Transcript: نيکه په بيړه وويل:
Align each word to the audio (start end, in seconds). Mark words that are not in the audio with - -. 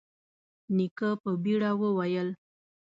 نيکه 0.75 1.09
په 1.21 1.31
بيړه 1.43 1.71
وويل: 1.81 2.29